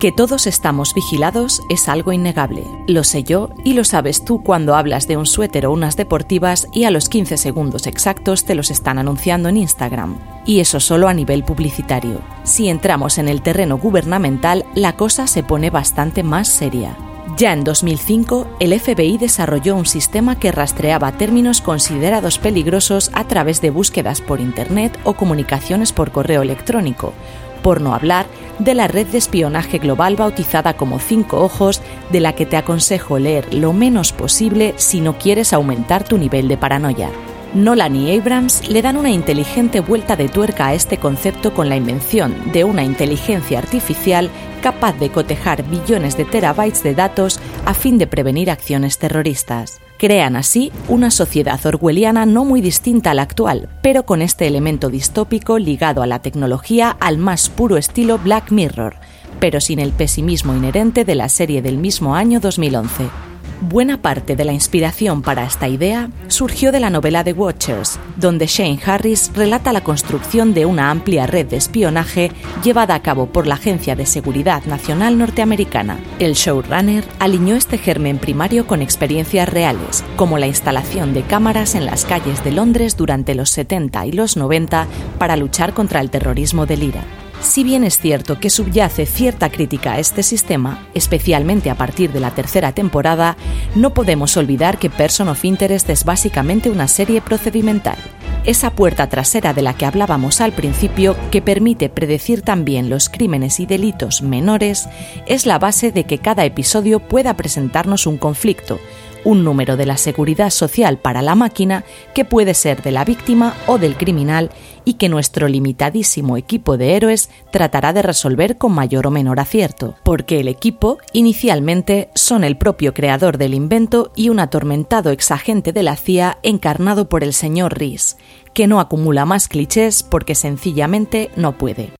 Que 0.00 0.12
todos 0.12 0.46
estamos 0.46 0.94
vigilados 0.94 1.60
es 1.68 1.88
algo 1.88 2.12
innegable. 2.12 2.62
Lo 2.86 3.02
sé 3.02 3.24
yo 3.24 3.50
y 3.64 3.72
lo 3.72 3.82
sabes 3.82 4.24
tú 4.24 4.44
cuando 4.44 4.76
hablas 4.76 5.08
de 5.08 5.16
un 5.16 5.26
suéter 5.26 5.66
o 5.66 5.72
unas 5.72 5.96
deportivas 5.96 6.68
y 6.72 6.84
a 6.84 6.92
los 6.92 7.08
15 7.08 7.36
segundos 7.36 7.88
exactos 7.88 8.44
te 8.44 8.54
los 8.54 8.70
están 8.70 8.98
anunciando 8.98 9.48
en 9.48 9.56
Instagram. 9.56 10.16
Y 10.46 10.60
eso 10.60 10.78
solo 10.78 11.08
a 11.08 11.14
nivel 11.14 11.42
publicitario. 11.42 12.20
Si 12.44 12.68
entramos 12.68 13.18
en 13.18 13.26
el 13.26 13.42
terreno 13.42 13.76
gubernamental, 13.76 14.66
la 14.76 14.94
cosa 14.94 15.26
se 15.26 15.42
pone 15.42 15.68
bastante 15.68 16.22
más 16.22 16.46
seria. 16.46 16.96
Ya 17.36 17.52
en 17.52 17.64
2005, 17.64 18.46
el 18.60 18.78
FBI 18.78 19.18
desarrolló 19.18 19.74
un 19.74 19.84
sistema 19.84 20.38
que 20.38 20.52
rastreaba 20.52 21.12
términos 21.18 21.60
considerados 21.60 22.38
peligrosos 22.38 23.10
a 23.14 23.24
través 23.24 23.60
de 23.60 23.70
búsquedas 23.70 24.20
por 24.20 24.40
Internet 24.40 24.98
o 25.02 25.14
comunicaciones 25.14 25.92
por 25.92 26.10
correo 26.10 26.42
electrónico, 26.42 27.12
por 27.58 27.80
no 27.80 27.94
hablar 27.94 28.26
de 28.58 28.74
la 28.74 28.88
red 28.88 29.06
de 29.06 29.18
espionaje 29.18 29.78
global 29.78 30.16
bautizada 30.16 30.74
como 30.74 30.98
Cinco 30.98 31.42
Ojos, 31.42 31.80
de 32.10 32.20
la 32.20 32.34
que 32.34 32.46
te 32.46 32.56
aconsejo 32.56 33.18
leer 33.18 33.54
lo 33.54 33.72
menos 33.72 34.12
posible 34.12 34.74
si 34.76 35.00
no 35.00 35.18
quieres 35.18 35.52
aumentar 35.52 36.04
tu 36.04 36.18
nivel 36.18 36.48
de 36.48 36.56
paranoia. 36.56 37.10
Nolan 37.54 37.96
y 37.96 38.14
Abrams 38.16 38.68
le 38.68 38.82
dan 38.82 38.98
una 38.98 39.10
inteligente 39.10 39.80
vuelta 39.80 40.16
de 40.16 40.28
tuerca 40.28 40.66
a 40.66 40.74
este 40.74 40.98
concepto 40.98 41.54
con 41.54 41.68
la 41.70 41.76
invención 41.76 42.34
de 42.52 42.64
una 42.64 42.84
inteligencia 42.84 43.58
artificial 43.58 44.30
capaz 44.62 44.98
de 44.98 45.10
cotejar 45.10 45.64
billones 45.64 46.16
de 46.16 46.26
terabytes 46.26 46.82
de 46.82 46.94
datos 46.94 47.40
a 47.64 47.72
fin 47.72 47.96
de 47.96 48.06
prevenir 48.06 48.50
acciones 48.50 48.98
terroristas. 48.98 49.80
Crean 49.98 50.36
así 50.36 50.70
una 50.88 51.10
sociedad 51.10 51.64
orwelliana 51.64 52.26
no 52.26 52.44
muy 52.44 52.60
distinta 52.60 53.12
a 53.12 53.14
la 53.14 53.22
actual, 53.22 53.68
pero 53.82 54.04
con 54.04 54.20
este 54.20 54.46
elemento 54.46 54.90
distópico 54.90 55.58
ligado 55.58 56.02
a 56.02 56.06
la 56.06 56.20
tecnología 56.20 56.96
al 57.00 57.16
más 57.16 57.48
puro 57.48 57.78
estilo 57.78 58.18
Black 58.18 58.52
Mirror, 58.52 58.96
pero 59.40 59.60
sin 59.60 59.78
el 59.78 59.92
pesimismo 59.92 60.54
inherente 60.54 61.04
de 61.04 61.14
la 61.14 61.28
serie 61.28 61.62
del 61.62 61.78
mismo 61.78 62.14
año 62.14 62.40
2011. 62.40 63.27
Buena 63.60 64.00
parte 64.00 64.36
de 64.36 64.44
la 64.44 64.52
inspiración 64.52 65.20
para 65.20 65.44
esta 65.44 65.66
idea 65.66 66.10
surgió 66.28 66.70
de 66.70 66.78
la 66.78 66.90
novela 66.90 67.24
The 67.24 67.32
Watchers, 67.32 67.98
donde 68.16 68.46
Shane 68.46 68.78
Harris 68.86 69.32
relata 69.34 69.72
la 69.72 69.82
construcción 69.82 70.54
de 70.54 70.64
una 70.64 70.92
amplia 70.92 71.26
red 71.26 71.46
de 71.46 71.56
espionaje 71.56 72.30
llevada 72.62 72.94
a 72.94 73.02
cabo 73.02 73.26
por 73.26 73.48
la 73.48 73.56
Agencia 73.56 73.96
de 73.96 74.06
Seguridad 74.06 74.64
Nacional 74.66 75.18
norteamericana. 75.18 75.98
El 76.20 76.34
showrunner 76.34 77.04
alineó 77.18 77.56
este 77.56 77.78
germen 77.78 78.18
primario 78.18 78.64
con 78.64 78.80
experiencias 78.80 79.48
reales, 79.48 80.04
como 80.14 80.38
la 80.38 80.46
instalación 80.46 81.12
de 81.12 81.22
cámaras 81.22 81.74
en 81.74 81.84
las 81.84 82.04
calles 82.04 82.44
de 82.44 82.52
Londres 82.52 82.96
durante 82.96 83.34
los 83.34 83.50
70 83.50 84.06
y 84.06 84.12
los 84.12 84.36
90 84.36 84.86
para 85.18 85.36
luchar 85.36 85.74
contra 85.74 86.00
el 86.00 86.10
terrorismo 86.10 86.64
del 86.64 86.84
IRA. 86.84 87.27
Si 87.40 87.62
bien 87.62 87.84
es 87.84 87.98
cierto 87.98 88.40
que 88.40 88.50
subyace 88.50 89.06
cierta 89.06 89.48
crítica 89.48 89.92
a 89.92 89.98
este 89.98 90.22
sistema, 90.22 90.86
especialmente 90.94 91.70
a 91.70 91.76
partir 91.76 92.12
de 92.12 92.20
la 92.20 92.32
tercera 92.32 92.72
temporada, 92.72 93.36
no 93.74 93.94
podemos 93.94 94.36
olvidar 94.36 94.78
que 94.78 94.90
Person 94.90 95.28
of 95.28 95.44
Interest 95.44 95.88
es 95.88 96.04
básicamente 96.04 96.68
una 96.68 96.88
serie 96.88 97.20
procedimental. 97.20 97.96
Esa 98.44 98.70
puerta 98.70 99.08
trasera 99.08 99.52
de 99.52 99.62
la 99.62 99.74
que 99.74 99.86
hablábamos 99.86 100.40
al 100.40 100.52
principio, 100.52 101.16
que 101.30 101.42
permite 101.42 101.88
predecir 101.88 102.42
también 102.42 102.88
los 102.88 103.08
crímenes 103.08 103.60
y 103.60 103.66
delitos 103.66 104.22
menores, 104.22 104.88
es 105.26 105.44
la 105.46 105.58
base 105.58 105.92
de 105.92 106.04
que 106.04 106.18
cada 106.18 106.44
episodio 106.44 106.98
pueda 106.98 107.36
presentarnos 107.36 108.06
un 108.06 108.16
conflicto, 108.16 108.80
un 109.24 109.44
número 109.44 109.76
de 109.76 109.86
la 109.86 109.96
seguridad 109.96 110.50
social 110.50 110.98
para 110.98 111.22
la 111.22 111.34
máquina 111.34 111.84
que 112.14 112.24
puede 112.24 112.54
ser 112.54 112.82
de 112.82 112.92
la 112.92 113.04
víctima 113.04 113.54
o 113.66 113.78
del 113.78 113.96
criminal 113.96 114.50
y 114.84 114.94
que 114.94 115.08
nuestro 115.08 115.48
limitadísimo 115.48 116.36
equipo 116.36 116.76
de 116.76 116.96
héroes 116.96 117.30
tratará 117.50 117.92
de 117.92 118.02
resolver 118.02 118.56
con 118.56 118.72
mayor 118.72 119.06
o 119.06 119.10
menor 119.10 119.40
acierto, 119.40 119.96
porque 120.02 120.40
el 120.40 120.48
equipo 120.48 120.98
inicialmente 121.12 122.08
son 122.14 122.42
el 122.42 122.56
propio 122.56 122.94
creador 122.94 123.38
del 123.38 123.54
invento 123.54 124.12
y 124.16 124.30
un 124.30 124.40
atormentado 124.40 125.10
exagente 125.10 125.72
de 125.72 125.82
la 125.82 125.96
CIA 125.96 126.38
encarnado 126.42 127.08
por 127.08 127.22
el 127.22 127.34
señor 127.34 127.78
Reese, 127.78 128.16
que 128.54 128.66
no 128.66 128.80
acumula 128.80 129.26
más 129.26 129.48
clichés 129.48 130.02
porque 130.02 130.34
sencillamente 130.34 131.30
no 131.36 131.52
puede. 131.58 131.92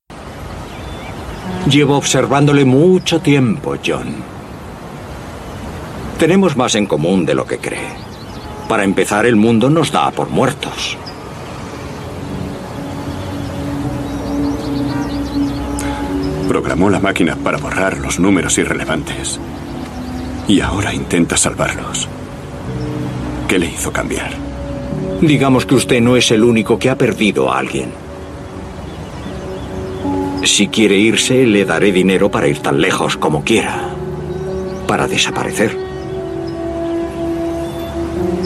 Llevo 1.70 1.96
observándole 1.96 2.64
mucho 2.64 3.20
tiempo, 3.20 3.76
John. 3.84 4.37
Tenemos 6.18 6.56
más 6.56 6.74
en 6.74 6.86
común 6.86 7.24
de 7.24 7.34
lo 7.34 7.46
que 7.46 7.58
cree. 7.58 8.08
Para 8.68 8.82
empezar, 8.82 9.24
el 9.24 9.36
mundo 9.36 9.70
nos 9.70 9.92
da 9.92 10.10
por 10.10 10.28
muertos. 10.30 10.98
Programó 16.48 16.90
la 16.90 16.98
máquina 16.98 17.36
para 17.36 17.58
borrar 17.58 17.98
los 17.98 18.18
números 18.18 18.58
irrelevantes. 18.58 19.38
Y 20.48 20.60
ahora 20.60 20.92
intenta 20.92 21.36
salvarlos. 21.36 22.08
¿Qué 23.46 23.60
le 23.60 23.66
hizo 23.66 23.92
cambiar? 23.92 24.32
Digamos 25.20 25.66
que 25.66 25.76
usted 25.76 26.00
no 26.00 26.16
es 26.16 26.32
el 26.32 26.42
único 26.42 26.80
que 26.80 26.90
ha 26.90 26.98
perdido 26.98 27.52
a 27.52 27.60
alguien. 27.60 27.92
Si 30.42 30.66
quiere 30.66 30.96
irse, 30.96 31.46
le 31.46 31.64
daré 31.64 31.92
dinero 31.92 32.28
para 32.28 32.48
ir 32.48 32.58
tan 32.58 32.80
lejos 32.80 33.16
como 33.16 33.44
quiera. 33.44 33.90
Para 34.88 35.06
desaparecer. 35.06 35.87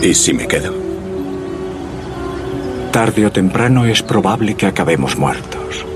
¿Y 0.02 0.14
si 0.14 0.35
me 0.35 0.49
quedo? 0.49 0.75
Tarde 2.90 3.25
o 3.25 3.30
temprano 3.30 3.87
es 3.87 4.02
probable 4.02 4.56
que 4.56 4.66
acabemos 4.66 5.16
muertos. 5.16 5.87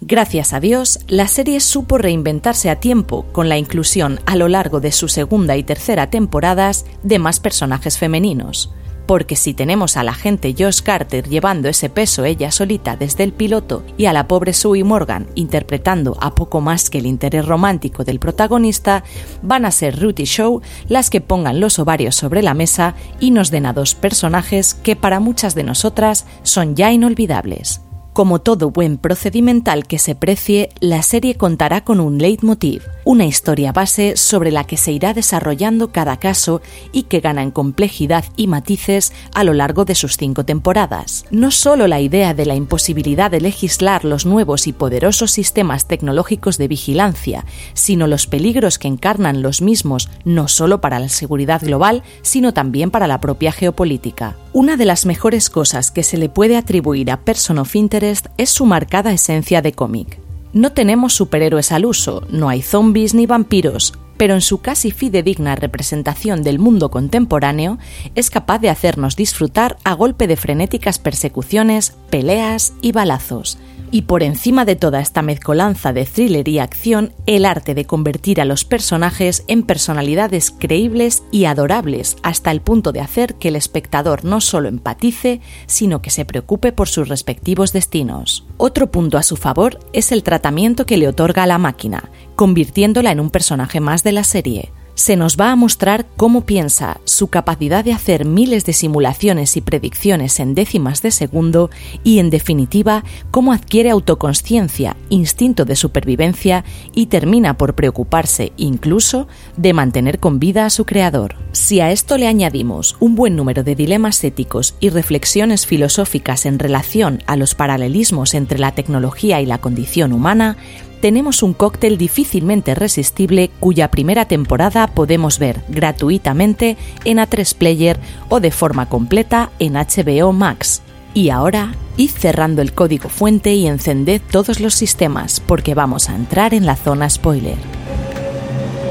Gracias 0.00 0.52
a 0.52 0.60
Dios, 0.60 1.00
la 1.08 1.26
serie 1.26 1.58
supo 1.58 1.98
reinventarse 1.98 2.70
a 2.70 2.78
tiempo 2.78 3.26
con 3.32 3.48
la 3.48 3.58
inclusión 3.58 4.20
a 4.26 4.36
lo 4.36 4.46
largo 4.46 4.78
de 4.78 4.92
su 4.92 5.08
segunda 5.08 5.56
y 5.56 5.64
tercera 5.64 6.08
temporadas 6.08 6.86
de 7.02 7.18
más 7.18 7.40
personajes 7.40 7.98
femeninos. 7.98 8.72
Porque 9.06 9.36
si 9.36 9.54
tenemos 9.54 9.96
a 9.96 10.02
la 10.02 10.14
gente 10.14 10.54
Josh 10.58 10.80
Carter 10.80 11.28
llevando 11.28 11.68
ese 11.68 11.90
peso 11.90 12.24
ella 12.24 12.50
solita 12.50 12.96
desde 12.96 13.24
el 13.24 13.32
piloto 13.32 13.84
y 13.96 14.06
a 14.06 14.12
la 14.12 14.28
pobre 14.28 14.52
Sue 14.52 14.82
Morgan 14.84 15.26
interpretando 15.34 16.16
a 16.20 16.34
poco 16.34 16.60
más 16.60 16.90
que 16.90 16.98
el 16.98 17.06
interés 17.06 17.44
romántico 17.44 18.04
del 18.04 18.18
protagonista, 18.18 19.04
van 19.42 19.64
a 19.64 19.70
ser 19.70 20.00
Ruth 20.00 20.20
y 20.20 20.24
Show 20.24 20.62
las 20.88 21.10
que 21.10 21.20
pongan 21.20 21.60
los 21.60 21.78
ovarios 21.78 22.14
sobre 22.14 22.42
la 22.42 22.54
mesa 22.54 22.94
y 23.20 23.30
nos 23.30 23.50
den 23.50 23.66
a 23.66 23.72
dos 23.72 23.94
personajes 23.94 24.74
que 24.74 24.96
para 24.96 25.20
muchas 25.20 25.54
de 25.54 25.64
nosotras 25.64 26.26
son 26.42 26.76
ya 26.76 26.92
inolvidables. 26.92 27.80
Como 28.14 28.40
todo 28.40 28.70
buen 28.70 28.96
procedimental 28.96 29.88
que 29.88 29.98
se 29.98 30.14
precie, 30.14 30.68
la 30.78 31.02
serie 31.02 31.34
contará 31.34 31.82
con 31.82 31.98
un 31.98 32.18
leitmotiv, 32.18 32.84
una 33.04 33.24
historia 33.24 33.72
base 33.72 34.16
sobre 34.16 34.52
la 34.52 34.62
que 34.62 34.76
se 34.76 34.92
irá 34.92 35.14
desarrollando 35.14 35.90
cada 35.90 36.18
caso 36.18 36.62
y 36.92 37.02
que 37.02 37.18
gana 37.18 37.42
en 37.42 37.50
complejidad 37.50 38.24
y 38.36 38.46
matices 38.46 39.12
a 39.34 39.42
lo 39.42 39.52
largo 39.52 39.84
de 39.84 39.96
sus 39.96 40.16
cinco 40.16 40.44
temporadas. 40.44 41.24
No 41.32 41.50
solo 41.50 41.88
la 41.88 42.00
idea 42.00 42.34
de 42.34 42.46
la 42.46 42.54
imposibilidad 42.54 43.32
de 43.32 43.40
legislar 43.40 44.04
los 44.04 44.26
nuevos 44.26 44.68
y 44.68 44.72
poderosos 44.72 45.32
sistemas 45.32 45.88
tecnológicos 45.88 46.56
de 46.56 46.68
vigilancia, 46.68 47.44
sino 47.72 48.06
los 48.06 48.28
peligros 48.28 48.78
que 48.78 48.86
encarnan 48.86 49.42
los 49.42 49.60
mismos 49.60 50.08
no 50.24 50.46
solo 50.46 50.80
para 50.80 51.00
la 51.00 51.08
seguridad 51.08 51.62
global, 51.62 52.04
sino 52.22 52.54
también 52.54 52.92
para 52.92 53.08
la 53.08 53.20
propia 53.20 53.50
geopolítica. 53.50 54.36
Una 54.52 54.76
de 54.76 54.84
las 54.84 55.04
mejores 55.04 55.50
cosas 55.50 55.90
que 55.90 56.04
se 56.04 56.16
le 56.16 56.28
puede 56.28 56.56
atribuir 56.56 57.10
a 57.10 57.16
Person 57.16 57.58
of 57.58 57.74
Interest 57.74 58.03
es 58.04 58.50
su 58.50 58.66
marcada 58.66 59.12
esencia 59.12 59.62
de 59.62 59.72
cómic. 59.72 60.18
No 60.52 60.72
tenemos 60.72 61.14
superhéroes 61.14 61.72
al 61.72 61.84
uso, 61.84 62.24
no 62.30 62.48
hay 62.48 62.62
zombies 62.62 63.14
ni 63.14 63.26
vampiros, 63.26 63.94
pero 64.16 64.34
en 64.34 64.40
su 64.40 64.58
casi 64.58 64.90
fidedigna 64.90 65.56
representación 65.56 66.42
del 66.42 66.58
mundo 66.58 66.90
contemporáneo 66.90 67.78
es 68.14 68.30
capaz 68.30 68.58
de 68.60 68.70
hacernos 68.70 69.16
disfrutar 69.16 69.76
a 69.84 69.94
golpe 69.94 70.26
de 70.26 70.36
frenéticas 70.36 70.98
persecuciones, 70.98 71.94
peleas 72.10 72.74
y 72.80 72.92
balazos, 72.92 73.58
y 73.94 74.02
por 74.02 74.24
encima 74.24 74.64
de 74.64 74.74
toda 74.74 74.98
esta 74.98 75.22
mezcolanza 75.22 75.92
de 75.92 76.04
thriller 76.04 76.48
y 76.48 76.58
acción, 76.58 77.12
el 77.26 77.44
arte 77.44 77.76
de 77.76 77.84
convertir 77.84 78.40
a 78.40 78.44
los 78.44 78.64
personajes 78.64 79.44
en 79.46 79.62
personalidades 79.62 80.50
creíbles 80.50 81.22
y 81.30 81.44
adorables 81.44 82.16
hasta 82.24 82.50
el 82.50 82.60
punto 82.60 82.90
de 82.90 82.98
hacer 82.98 83.36
que 83.36 83.46
el 83.46 83.54
espectador 83.54 84.24
no 84.24 84.40
solo 84.40 84.68
empatice, 84.68 85.40
sino 85.66 86.02
que 86.02 86.10
se 86.10 86.24
preocupe 86.24 86.72
por 86.72 86.88
sus 86.88 87.08
respectivos 87.08 87.72
destinos. 87.72 88.44
Otro 88.56 88.90
punto 88.90 89.16
a 89.16 89.22
su 89.22 89.36
favor 89.36 89.78
es 89.92 90.10
el 90.10 90.24
tratamiento 90.24 90.86
que 90.86 90.96
le 90.96 91.06
otorga 91.06 91.44
a 91.44 91.46
la 91.46 91.58
máquina, 91.58 92.10
convirtiéndola 92.34 93.12
en 93.12 93.20
un 93.20 93.30
personaje 93.30 93.78
más 93.78 94.02
de 94.02 94.10
la 94.10 94.24
serie 94.24 94.72
se 94.94 95.16
nos 95.16 95.36
va 95.36 95.50
a 95.50 95.56
mostrar 95.56 96.06
cómo 96.16 96.42
piensa, 96.42 97.00
su 97.04 97.28
capacidad 97.28 97.84
de 97.84 97.92
hacer 97.92 98.24
miles 98.24 98.64
de 98.64 98.72
simulaciones 98.72 99.56
y 99.56 99.60
predicciones 99.60 100.40
en 100.40 100.54
décimas 100.54 101.02
de 101.02 101.10
segundo 101.10 101.70
y, 102.02 102.18
en 102.18 102.30
definitiva, 102.30 103.04
cómo 103.30 103.52
adquiere 103.52 103.90
autoconsciencia, 103.90 104.96
instinto 105.08 105.64
de 105.64 105.76
supervivencia 105.76 106.64
y 106.94 107.06
termina 107.06 107.56
por 107.56 107.74
preocuparse 107.74 108.52
incluso 108.56 109.28
de 109.56 109.72
mantener 109.72 110.18
con 110.20 110.38
vida 110.38 110.66
a 110.66 110.70
su 110.70 110.84
creador. 110.84 111.36
Si 111.52 111.80
a 111.80 111.90
esto 111.90 112.18
le 112.18 112.26
añadimos 112.26 112.96
un 113.00 113.14
buen 113.14 113.36
número 113.36 113.62
de 113.62 113.74
dilemas 113.74 114.22
éticos 114.24 114.74
y 114.80 114.90
reflexiones 114.90 115.66
filosóficas 115.66 116.46
en 116.46 116.58
relación 116.58 117.22
a 117.26 117.36
los 117.36 117.54
paralelismos 117.54 118.34
entre 118.34 118.58
la 118.58 118.72
tecnología 118.72 119.40
y 119.40 119.46
la 119.46 119.58
condición 119.58 120.12
humana, 120.12 120.56
tenemos 121.04 121.42
un 121.42 121.52
cóctel 121.52 121.98
difícilmente 121.98 122.74
resistible 122.74 123.50
cuya 123.60 123.90
primera 123.90 124.24
temporada 124.24 124.86
podemos 124.86 125.38
ver 125.38 125.60
gratuitamente 125.68 126.78
en 127.04 127.18
A3 127.18 127.54
Player 127.56 128.00
o 128.30 128.40
de 128.40 128.50
forma 128.50 128.88
completa 128.88 129.50
en 129.58 129.74
HBO 129.74 130.32
Max. 130.32 130.80
Y 131.12 131.28
ahora, 131.28 131.74
id 131.98 132.08
cerrando 132.08 132.62
el 132.62 132.72
código 132.72 133.10
fuente 133.10 133.52
y 133.52 133.66
encended 133.66 134.22
todos 134.30 134.60
los 134.60 134.72
sistemas 134.72 135.40
porque 135.40 135.74
vamos 135.74 136.08
a 136.08 136.14
entrar 136.14 136.54
en 136.54 136.64
la 136.64 136.74
zona 136.74 137.10
spoiler. 137.10 137.58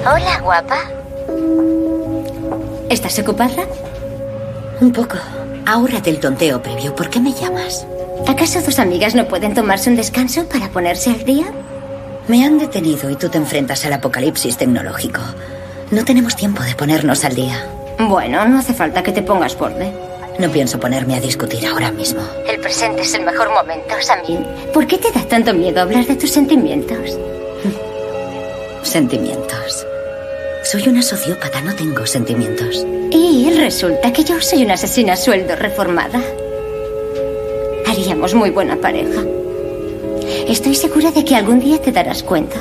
Hola, 0.02 0.40
guapa. 0.44 0.82
¿Estás 2.92 3.18
ocupada? 3.18 3.68
Un 4.82 4.92
poco. 4.92 5.16
Ahora 5.66 6.00
del 6.00 6.20
tonteo 6.20 6.62
previo, 6.62 6.96
¿por 6.96 7.10
qué 7.10 7.20
me 7.20 7.34
llamas? 7.34 7.88
¿Acaso 8.28 8.62
dos 8.62 8.78
amigas 8.78 9.16
no 9.16 9.28
pueden 9.28 9.56
tomarse 9.56 9.90
un 9.90 9.96
descanso 9.96 10.48
para 10.48 10.70
ponerse 10.70 11.10
al 11.10 11.26
día? 11.26 11.52
Me 12.28 12.46
han 12.46 12.58
detenido 12.58 13.10
y 13.10 13.16
tú 13.16 13.30
te 13.30 13.38
enfrentas 13.38 13.86
al 13.86 13.94
apocalipsis 13.94 14.58
tecnológico. 14.58 15.20
No 15.92 16.06
tenemos 16.06 16.36
tiempo 16.36 16.64
de 16.64 16.74
ponernos 16.76 17.26
al 17.26 17.36
día. 17.36 17.68
Bueno, 18.00 18.48
no 18.48 18.60
hace 18.60 18.74
falta 18.74 19.04
que 19.04 19.12
te 19.12 19.22
pongas 19.22 19.58
borde. 19.58 19.92
No 20.40 20.50
pienso 20.50 20.80
ponerme 20.80 21.16
a 21.16 21.20
discutir 21.20 21.66
ahora 21.68 21.92
mismo. 21.92 22.22
El 22.48 22.60
presente 22.60 23.02
es 23.02 23.14
el 23.14 23.24
mejor 23.24 23.52
momento, 23.52 23.94
Samin. 24.02 24.46
¿Por 24.74 24.88
qué 24.88 24.98
te 24.98 25.12
da 25.12 25.22
tanto 25.28 25.54
miedo 25.54 25.82
hablar 25.82 26.06
de 26.06 26.16
tus 26.16 26.32
sentimientos? 26.32 27.18
Sentimientos. 28.84 29.86
Soy 30.64 30.88
una 30.88 31.02
sociópata, 31.02 31.62
no 31.62 31.76
tengo 31.76 32.06
sentimientos. 32.08 32.86
Y 33.12 33.52
resulta 33.52 34.12
que 34.14 34.24
yo 34.24 34.42
soy 34.42 34.64
una 34.64 34.74
asesina 34.76 35.14
a 35.14 35.18
sueldo 35.18 35.56
reformada. 35.56 36.22
Haríamos 37.86 38.34
muy 38.34 38.50
buena 38.50 38.78
pareja. 38.78 39.22
Estoy 40.48 40.76
segura 40.76 41.12
de 41.12 41.24
que 41.24 41.36
algún 41.36 41.60
día 41.60 41.82
te 41.82 41.92
darás 41.92 42.22
cuenta. 42.22 42.58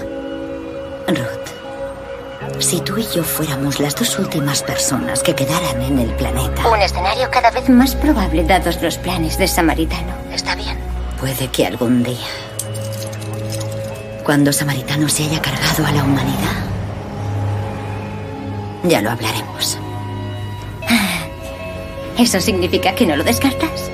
Ruth, 1.08 2.60
si 2.60 2.80
tú 2.80 2.96
y 2.96 3.06
yo 3.14 3.24
fuéramos 3.24 3.80
las 3.80 3.96
dos 3.96 4.18
últimas 4.18 4.62
personas 4.62 5.22
que 5.22 5.34
quedaran 5.34 5.82
en 5.82 5.98
el 5.98 6.10
planeta. 6.14 6.68
Un 6.68 6.80
escenario 6.80 7.28
cada 7.30 7.50
vez 7.50 7.68
más 7.68 7.96
probable 7.96 8.44
dados 8.44 8.80
los 8.80 8.98
planes 8.98 9.36
de 9.36 9.48
Samaritano. 9.48 10.14
Está 10.32 10.54
bien. 10.54 10.78
Puede 11.18 11.48
que 11.48 11.66
algún 11.66 12.02
día, 12.02 12.16
cuando 14.24 14.52
Samaritano 14.52 15.08
se 15.08 15.24
haya 15.24 15.42
cargado 15.42 15.84
a 15.84 15.92
la 15.92 16.04
humanidad, 16.04 16.64
ya 18.84 19.02
lo 19.02 19.10
hablaremos. 19.10 19.78
¿Eso 22.18 22.40
significa 22.40 22.94
que 22.94 23.06
no 23.06 23.16
lo 23.16 23.24
descartas? 23.24 23.90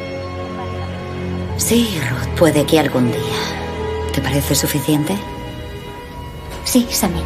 Sí, 1.57 2.01
Ruth, 2.11 2.39
puede 2.39 2.65
que 2.67 2.79
algún 2.79 3.11
día. 3.11 3.59
¿Te 4.19 4.25
parece 4.25 4.57
suficiente? 4.57 5.17
Sí, 6.65 6.89
Sammy. 6.91 7.21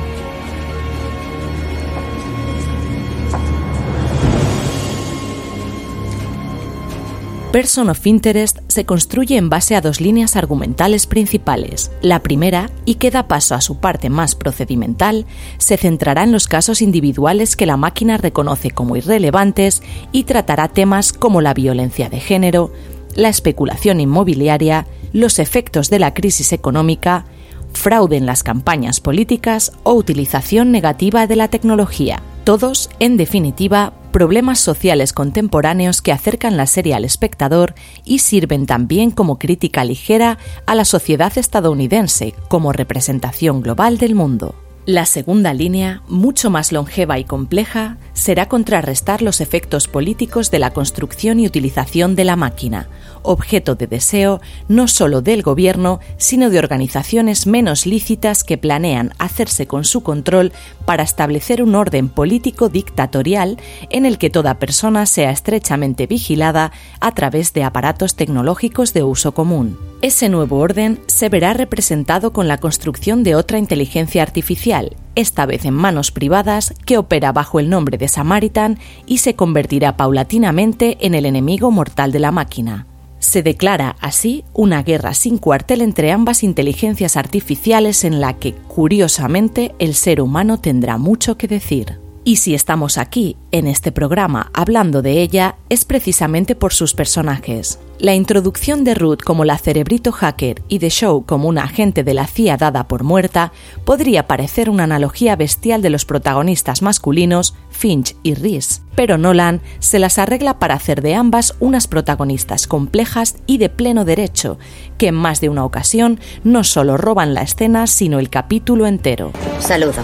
Person 7.51 7.89
of 7.89 8.07
Interest 8.07 8.59
se 8.69 8.85
construye 8.85 9.39
en 9.39 9.49
base 9.49 9.75
a 9.75 9.81
dos 9.81 10.03
líneas 10.03 10.37
argumentales 10.37 11.07
principales. 11.07 11.91
La 12.03 12.19
primera, 12.19 12.69
y 12.85 12.97
que 12.97 13.11
da 13.11 13.27
paso 13.27 13.55
a 13.55 13.63
su 13.63 13.81
parte 13.81 14.11
más 14.11 14.35
procedimental, 14.35 15.25
se 15.57 15.79
centrará 15.79 16.25
en 16.25 16.33
los 16.33 16.47
casos 16.47 16.83
individuales 16.83 17.57
que 17.57 17.65
la 17.65 17.79
máquina 17.79 18.19
reconoce 18.19 18.71
como 18.71 18.97
irrelevantes 18.97 19.83
y 20.13 20.25
tratará 20.25 20.69
temas 20.69 21.15
como 21.15 21.41
la 21.41 21.55
violencia 21.55 22.11
de 22.11 22.21
género, 22.21 22.71
la 23.15 23.31
especulación 23.31 23.99
inmobiliaria, 23.99 24.87
los 25.13 25.39
efectos 25.39 25.91
de 25.91 25.99
la 25.99 26.15
crisis 26.15 26.53
económica, 26.53 27.25
fraude 27.73 28.17
en 28.17 28.27
las 28.27 28.43
campañas 28.43 29.01
políticas 29.01 29.73
o 29.83 29.95
utilización 29.95 30.73
negativa 30.73 31.27
de 31.27 31.37
la 31.37 31.49
tecnología. 31.49 32.23
Todos, 32.45 32.91
en 32.99 33.17
definitiva, 33.17 33.93
problemas 34.13 34.59
sociales 34.59 35.13
contemporáneos 35.13 36.03
que 36.03 36.13
acercan 36.13 36.57
la 36.57 36.67
serie 36.67 36.95
al 36.95 37.05
espectador 37.05 37.75
y 38.05 38.19
sirven 38.19 38.67
también 38.67 39.11
como 39.11 39.39
crítica 39.39 39.85
ligera 39.85 40.39
a 40.67 40.75
la 40.75 40.85
sociedad 40.85 41.37
estadounidense 41.39 42.35
como 42.49 42.73
representación 42.73 43.63
global 43.63 43.99
del 43.99 44.15
mundo. 44.15 44.55
La 44.85 45.07
segunda 45.07 45.55
línea, 45.55 46.03
mucho 46.09 46.51
más 46.51 46.73
longeva 46.73 47.17
y 47.21 47.25
compleja, 47.25 47.99
será 48.15 48.49
contrarrestar 48.49 49.23
los 49.23 49.41
efectos 49.41 49.87
políticos 49.87 50.51
de 50.51 50.59
la 50.59 50.73
construcción 50.73 51.39
y 51.39 51.47
utilización 51.47 52.17
de 52.17 52.25
la 52.25 52.35
máquina, 52.35 52.89
objeto 53.23 53.77
de 53.77 53.87
deseo 53.87 54.41
no 54.67 54.89
solo 54.89 55.23
del 55.23 55.43
gobierno, 55.43 56.01
sino 56.17 56.51
de 56.51 56.59
organizaciones 56.59 57.47
menos 57.47 57.87
lícitas 57.87 58.43
que 58.43 58.59
planean 58.59 59.13
hacerse 59.19 59.69
con 59.69 59.85
su 59.85 60.03
control 60.03 60.53
para 60.85 61.05
establecer 61.05 61.63
un 61.63 61.77
orden 61.77 62.09
político 62.09 62.69
dictatorial 62.69 63.59
en 63.89 64.05
el 64.05 64.19
que 64.19 64.31
toda 64.31 64.59
persona 64.59 65.07
sea 65.07 65.31
estrechamente 65.31 66.09
vigilada 66.09 66.73
a 66.99 67.13
través 67.15 67.53
de 67.53 67.63
aparatos 67.63 68.17
tecnológicos 68.17 68.93
de 68.93 69.05
uso 69.05 69.33
común. 69.33 69.79
Ese 70.03 70.29
nuevo 70.29 70.59
orden 70.59 70.99
se 71.07 71.29
verá 71.29 71.55
representado 71.55 72.33
con 72.33 72.49
la 72.49 72.59
construcción 72.59 73.23
de 73.23 73.37
otra 73.37 73.59
inteligencia 73.59 74.23
artificial, 74.23 74.72
esta 75.15 75.47
vez 75.47 75.65
en 75.65 75.75
manos 75.75 76.11
privadas, 76.11 76.75
que 76.85 76.99
opera 76.99 77.33
bajo 77.33 77.61
el 77.61 77.69
nombre 77.69 77.99
de 77.99 78.09
Samaritan 78.09 78.79
y 79.07 79.19
se 79.19 79.35
convertirá 79.35 79.97
paulatinamente 79.97 80.99
en 81.01 81.15
el 81.15 81.27
enemigo 81.27 81.71
mortal 81.71 82.13
de 82.13 82.19
la 82.19 82.33
máquina. 82.33 82.87
Se 83.19 83.43
declara 83.43 83.95
así 84.01 84.45
una 84.53 84.83
guerra 84.83 85.15
sin 85.15 85.39
cuartel 85.39 85.81
entre 85.81 86.11
ambas 86.11 86.43
inteligencias 86.43 87.17
artificiales 87.17 88.03
en 88.05 88.21
la 88.21 88.35
que, 88.35 88.55
curiosamente, 88.55 89.75
el 89.79 89.95
ser 89.95 90.21
humano 90.21 90.59
tendrá 90.59 90.99
mucho 90.99 91.39
que 91.39 91.47
decir. 91.47 92.02
Y 92.25 92.37
si 92.37 92.55
estamos 92.55 92.99
aquí, 92.99 93.37
en 93.51 93.67
este 93.67 93.91
programa, 93.91 94.51
hablando 94.55 95.03
de 95.03 95.23
ella, 95.23 95.57
es 95.69 95.85
precisamente 95.85 96.55
por 96.55 96.73
sus 96.73 96.95
personajes. 96.95 97.81
La 97.99 98.15
introducción 98.15 98.85
de 98.85 98.95
Ruth 98.95 99.19
como 99.25 99.45
la 99.45 99.59
cerebrito 99.59 100.13
hacker 100.13 100.63
y 100.69 100.79
de 100.79 100.89
Show 100.89 101.25
como 101.27 101.49
una 101.49 101.65
agente 101.65 102.05
de 102.05 102.15
la 102.15 102.29
CIA 102.29 102.57
dada 102.57 102.87
por 102.87 103.03
muerta 103.03 103.53
podría 103.85 104.29
parecer 104.29 104.71
una 104.71 104.85
analogía 104.85 105.35
bestial 105.35 105.83
de 105.83 105.91
los 105.91 106.05
protagonistas 106.05 106.81
masculinos, 106.81 107.55
Finch 107.71 108.17
y 108.23 108.35
Reese, 108.35 108.83
pero 108.95 109.19
Nolan 109.19 109.61
se 109.81 109.99
las 109.99 110.19
arregla 110.19 110.61
para 110.61 110.75
hacer 110.75 111.03
de 111.03 111.17
ambas 111.17 111.57
unas 111.59 111.89
protagonistas 111.89 112.69
complejas 112.69 113.37
y 113.47 113.59
de 113.59 113.69
pleno 113.69 114.05
derecho, 114.05 114.59
que 114.97 115.09
en 115.09 115.17
más 115.17 115.41
de 115.41 115.49
una 115.49 115.65
ocasión 115.65 116.21
no 116.45 116.63
solo 116.63 116.97
roban 116.97 117.35
la 117.35 117.43
escena, 117.43 117.89
sino 117.89 118.21
el 118.21 118.31
capítulo 118.31 118.87
entero. 118.87 119.33
Saludo. 119.59 120.03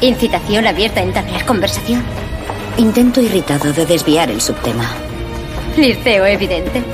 Incitación 0.00 0.68
abierta 0.68 1.00
a 1.00 1.02
entablar 1.02 1.44
conversación. 1.44 2.04
Intento 2.76 3.20
irritado 3.20 3.72
de 3.72 3.84
desviar 3.84 4.30
el 4.30 4.40
subtema. 4.40 4.84
Flirteo 5.74 6.24
evidente. 6.24 6.84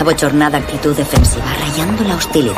Abochornada 0.00 0.58
actitud 0.58 0.96
defensiva, 0.96 1.44
rayando 1.60 2.02
la 2.02 2.16
hostilidad. 2.16 2.56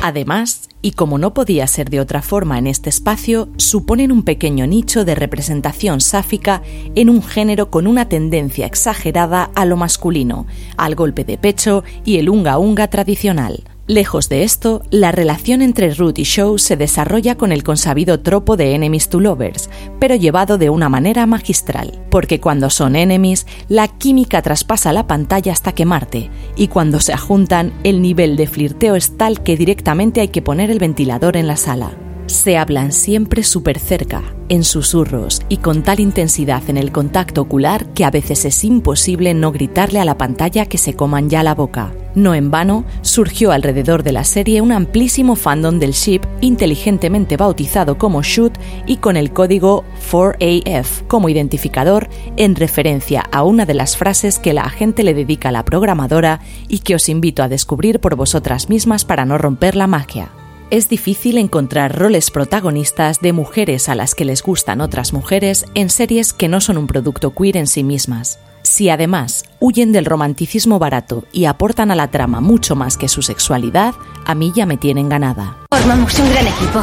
Además, 0.00 0.70
y 0.80 0.92
como 0.92 1.18
no 1.18 1.34
podía 1.34 1.66
ser 1.66 1.90
de 1.90 2.00
otra 2.00 2.22
forma 2.22 2.56
en 2.56 2.66
este 2.66 2.88
espacio, 2.88 3.50
suponen 3.58 4.10
un 4.10 4.22
pequeño 4.22 4.66
nicho 4.66 5.04
de 5.04 5.14
representación 5.14 6.00
sáfica 6.00 6.62
en 6.94 7.10
un 7.10 7.22
género 7.22 7.70
con 7.70 7.86
una 7.86 8.08
tendencia 8.08 8.64
exagerada 8.64 9.50
a 9.54 9.66
lo 9.66 9.76
masculino, 9.76 10.46
al 10.78 10.94
golpe 10.94 11.24
de 11.24 11.36
pecho 11.36 11.84
y 12.06 12.16
el 12.16 12.30
unga 12.30 12.56
unga 12.56 12.88
tradicional. 12.88 13.64
Lejos 13.88 14.28
de 14.28 14.42
esto, 14.42 14.82
la 14.90 15.12
relación 15.12 15.62
entre 15.62 15.94
Ruth 15.94 16.18
y 16.18 16.24
Show 16.24 16.58
se 16.58 16.76
desarrolla 16.76 17.36
con 17.36 17.52
el 17.52 17.62
consabido 17.62 18.18
tropo 18.18 18.56
de 18.56 18.74
enemies 18.74 19.08
to 19.08 19.20
lovers, 19.20 19.70
pero 20.00 20.16
llevado 20.16 20.58
de 20.58 20.70
una 20.70 20.88
manera 20.88 21.24
magistral, 21.26 22.02
porque 22.10 22.40
cuando 22.40 22.68
son 22.68 22.96
enemies, 22.96 23.46
la 23.68 23.86
química 23.86 24.42
traspasa 24.42 24.92
la 24.92 25.06
pantalla 25.06 25.52
hasta 25.52 25.70
quemarte, 25.70 26.30
y 26.56 26.66
cuando 26.66 26.98
se 26.98 27.16
juntan, 27.16 27.74
el 27.84 28.02
nivel 28.02 28.36
de 28.36 28.48
flirteo 28.48 28.96
es 28.96 29.16
tal 29.16 29.44
que 29.44 29.56
directamente 29.56 30.20
hay 30.20 30.28
que 30.28 30.42
poner 30.42 30.72
el 30.72 30.80
ventilador 30.80 31.36
en 31.36 31.46
la 31.46 31.56
sala. 31.56 31.92
Se 32.26 32.58
hablan 32.58 32.90
siempre 32.90 33.44
súper 33.44 33.78
cerca, 33.78 34.22
en 34.48 34.64
susurros 34.64 35.42
y 35.48 35.58
con 35.58 35.84
tal 35.84 36.00
intensidad 36.00 36.62
en 36.68 36.76
el 36.76 36.90
contacto 36.90 37.42
ocular 37.42 37.86
que 37.92 38.04
a 38.04 38.10
veces 38.10 38.44
es 38.44 38.64
imposible 38.64 39.32
no 39.32 39.52
gritarle 39.52 40.00
a 40.00 40.04
la 40.04 40.18
pantalla 40.18 40.66
que 40.66 40.76
se 40.76 40.94
coman 40.94 41.30
ya 41.30 41.44
la 41.44 41.54
boca. 41.54 41.92
No 42.16 42.34
en 42.34 42.50
vano, 42.50 42.84
surgió 43.02 43.52
alrededor 43.52 44.02
de 44.02 44.10
la 44.10 44.24
serie 44.24 44.60
un 44.60 44.72
amplísimo 44.72 45.36
fandom 45.36 45.78
del 45.78 45.92
ship 45.92 46.22
inteligentemente 46.40 47.36
bautizado 47.36 47.96
como 47.96 48.22
Shoot 48.22 48.58
y 48.86 48.96
con 48.96 49.16
el 49.16 49.32
código 49.32 49.84
4AF 50.10 51.06
como 51.06 51.28
identificador 51.28 52.08
en 52.36 52.56
referencia 52.56 53.24
a 53.30 53.44
una 53.44 53.66
de 53.66 53.74
las 53.74 53.96
frases 53.96 54.40
que 54.40 54.52
la 54.52 54.62
agente 54.62 55.04
le 55.04 55.14
dedica 55.14 55.50
a 55.50 55.52
la 55.52 55.64
programadora 55.64 56.40
y 56.68 56.80
que 56.80 56.96
os 56.96 57.08
invito 57.08 57.44
a 57.44 57.48
descubrir 57.48 58.00
por 58.00 58.16
vosotras 58.16 58.68
mismas 58.68 59.04
para 59.04 59.24
no 59.24 59.38
romper 59.38 59.76
la 59.76 59.86
magia 59.86 60.30
es 60.70 60.88
difícil 60.88 61.38
encontrar 61.38 61.96
roles 61.96 62.30
protagonistas 62.30 63.20
de 63.20 63.32
mujeres 63.32 63.88
a 63.88 63.94
las 63.94 64.14
que 64.14 64.24
les 64.24 64.42
gustan 64.42 64.80
otras 64.80 65.12
mujeres 65.12 65.64
en 65.74 65.90
series 65.90 66.32
que 66.32 66.48
no 66.48 66.60
son 66.60 66.78
un 66.78 66.86
producto 66.86 67.32
queer 67.34 67.56
en 67.56 67.66
sí 67.66 67.84
mismas. 67.84 68.38
Si 68.62 68.90
además 68.90 69.44
huyen 69.60 69.92
del 69.92 70.04
romanticismo 70.04 70.78
barato 70.80 71.24
y 71.32 71.44
aportan 71.44 71.92
a 71.92 71.94
la 71.94 72.10
trama 72.10 72.40
mucho 72.40 72.74
más 72.74 72.96
que 72.96 73.08
su 73.08 73.22
sexualidad, 73.22 73.94
a 74.24 74.34
mí 74.34 74.52
ya 74.54 74.66
me 74.66 74.76
tienen 74.76 75.08
ganada. 75.08 75.56
Formamos 75.70 76.18
un 76.18 76.30
gran 76.30 76.46
equipo. 76.48 76.82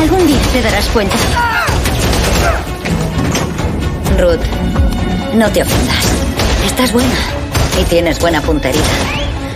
Algún 0.00 0.26
día 0.26 0.38
te 0.52 0.62
darás 0.62 0.86
cuenta. 0.88 1.16
Ruth, 4.18 5.34
no 5.34 5.50
te 5.52 5.62
ofendas. 5.62 6.12
Estás 6.64 6.92
buena 6.92 7.14
y 7.78 7.84
tienes 7.84 8.18
buena 8.18 8.40
puntería. 8.40 8.80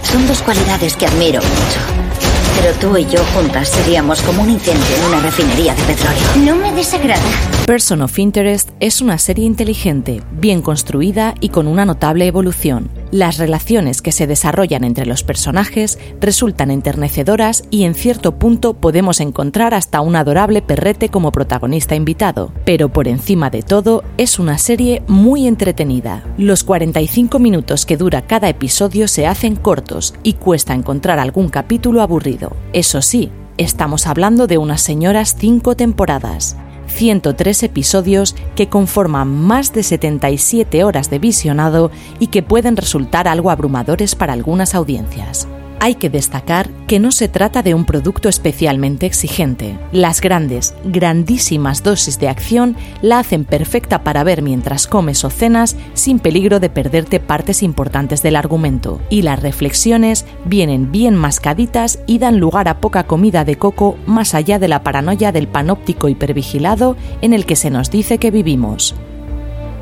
Son 0.03 0.27
dos 0.27 0.43
cualidades 0.43 0.97
que 0.97 1.07
admiro 1.07 1.41
mucho. 1.41 2.10
Pero 2.57 2.75
tú 2.81 2.97
y 2.97 3.05
yo 3.07 3.23
juntas 3.35 3.69
seríamos 3.69 4.21
como 4.23 4.43
un 4.43 4.51
incendio 4.51 4.85
en 4.97 5.05
una 5.05 5.21
refinería 5.21 5.75
de 5.75 5.83
petróleo. 5.83 6.21
No 6.45 6.57
me 6.57 6.73
desagrada. 6.73 7.23
Person 7.67 8.03
of 8.03 8.19
Interest 8.19 8.71
es 8.81 9.01
una 9.01 9.19
serie 9.19 9.47
inteligente, 9.47 10.23
bien 10.33 10.63
construida 10.63 11.35
y 11.41 11.51
con 11.51 11.67
una 11.67 11.85
notable 11.85 12.27
evolución. 12.27 13.00
Las 13.13 13.39
relaciones 13.39 14.03
que 14.03 14.13
se 14.13 14.29
desarrollan 14.29 14.85
entre 14.85 15.05
los 15.05 15.25
personajes 15.25 15.99
resultan 16.21 16.71
enternecedoras 16.71 17.65
y 17.69 17.83
en 17.83 17.95
cierto 17.95 18.39
punto 18.39 18.75
podemos 18.75 19.19
encontrar 19.19 19.75
hasta 19.75 20.01
un 20.01 20.15
adorable 20.15 20.63
perrete 20.63 21.09
como 21.09 21.33
protagonista 21.33 21.97
invitado. 21.97 22.53
Pero 22.65 22.89
por 22.89 23.09
encima 23.09 23.51
de 23.51 23.63
todo, 23.63 24.05
es 24.17 24.39
una 24.39 24.59
serie 24.59 25.03
muy 25.09 25.49
entretenida. 25.49 26.23
Los 26.39 26.63
45 26.63 27.41
minutos 27.41 27.85
que 27.85 27.97
dura 27.97 28.23
cada 28.23 28.49
episodio 28.49 29.09
se 29.09 29.27
hacen 29.27 29.57
cortos 29.57 30.15
y 30.23 30.35
cuesta 30.35 30.75
encontrar 30.75 31.19
algún 31.19 31.49
capítulo 31.49 32.03
aburrido. 32.03 32.57
Eso 32.73 33.03
sí, 33.03 33.31
estamos 33.57 34.07
hablando 34.07 34.47
de 34.47 34.59
unas 34.59 34.83
señoras 34.83 35.35
cinco 35.37 35.75
temporadas. 35.75 36.57
103 36.91 37.63
episodios 37.63 38.37
que 38.55 38.69
conforman 38.69 39.29
más 39.29 39.73
de 39.73 39.83
77 39.83 40.85
horas 40.85 41.11
de 41.11 41.19
visionado 41.19 41.91
y 42.19 42.27
que 42.29 42.43
pueden 42.43 42.77
resultar 42.77 43.29
algo 43.29 43.51
abrumadores 43.51 44.15
para 44.15 44.33
algunas 44.33 44.75
audiencias 44.75 45.49
hay 45.81 45.95
que 45.95 46.11
destacar 46.11 46.71
que 46.87 47.01
no 47.01 47.11
se 47.11 47.29
trata 47.29 47.63
de 47.63 47.75
un 47.75 47.85
producto 47.85 48.29
especialmente 48.29 49.07
exigente. 49.07 49.79
Las 49.93 50.21
grandes, 50.21 50.75
grandísimas 50.85 51.83
dosis 51.83 52.21
de 52.21 52.29
acción 52.29 52.77
la 53.03 53.19
hacen 53.19 53.45
perfecta 53.45 54.05
para 54.05 54.23
ver 54.23 54.43
mientras 54.43 54.87
comes 54.87 55.25
o 55.25 55.31
cenas 55.31 55.77
sin 55.95 56.19
peligro 56.19 56.61
de 56.61 56.69
perderte 56.69 57.19
partes 57.19 57.63
importantes 57.63 58.23
del 58.23 58.37
argumento. 58.37 59.01
Y 59.09 59.23
las 59.23 59.41
reflexiones 59.41 60.27
vienen 60.45 60.93
bien 60.93 61.17
mascaditas 61.17 61.99
y 62.07 62.19
dan 62.19 62.39
lugar 62.39 62.69
a 62.69 62.79
poca 62.79 63.05
comida 63.05 63.45
de 63.45 63.57
coco 63.57 63.97
más 64.07 64.35
allá 64.35 64.59
de 64.59 64.69
la 64.69 64.83
paranoia 64.83 65.33
del 65.33 65.49
panóptico 65.49 66.09
hipervigilado 66.09 66.97
en 67.23 67.33
el 67.33 67.47
que 67.47 67.57
se 67.57 67.71
nos 67.71 67.91
dice 67.91 68.19
que 68.19 68.31
vivimos. 68.31 68.95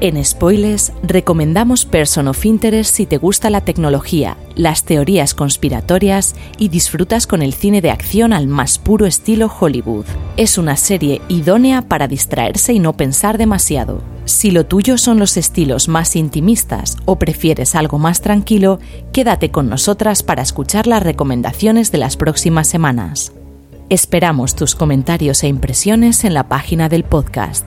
En 0.00 0.24
Spoilers 0.24 0.92
recomendamos 1.02 1.84
Person 1.84 2.28
of 2.28 2.46
Interest 2.46 2.94
si 2.94 3.04
te 3.04 3.18
gusta 3.18 3.50
la 3.50 3.62
tecnología, 3.62 4.36
las 4.54 4.84
teorías 4.84 5.34
conspiratorias 5.34 6.36
y 6.56 6.68
disfrutas 6.68 7.26
con 7.26 7.42
el 7.42 7.52
cine 7.52 7.80
de 7.80 7.90
acción 7.90 8.32
al 8.32 8.46
más 8.46 8.78
puro 8.78 9.06
estilo 9.06 9.52
Hollywood. 9.58 10.04
Es 10.36 10.56
una 10.56 10.76
serie 10.76 11.20
idónea 11.26 11.82
para 11.82 12.06
distraerse 12.06 12.72
y 12.72 12.78
no 12.78 12.92
pensar 12.92 13.38
demasiado. 13.38 14.00
Si 14.24 14.52
lo 14.52 14.66
tuyo 14.66 14.98
son 14.98 15.18
los 15.18 15.36
estilos 15.36 15.88
más 15.88 16.14
intimistas 16.14 16.96
o 17.04 17.18
prefieres 17.18 17.74
algo 17.74 17.98
más 17.98 18.20
tranquilo, 18.20 18.78
quédate 19.12 19.50
con 19.50 19.68
nosotras 19.68 20.22
para 20.22 20.42
escuchar 20.42 20.86
las 20.86 21.02
recomendaciones 21.02 21.90
de 21.90 21.98
las 21.98 22.16
próximas 22.16 22.68
semanas. 22.68 23.32
Esperamos 23.88 24.54
tus 24.54 24.76
comentarios 24.76 25.42
e 25.42 25.48
impresiones 25.48 26.22
en 26.22 26.34
la 26.34 26.46
página 26.46 26.88
del 26.88 27.02
podcast. 27.02 27.66